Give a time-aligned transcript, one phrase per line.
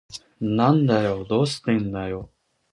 [0.39, 1.25] なんでだよ。
[1.25, 2.31] どうしてだよ。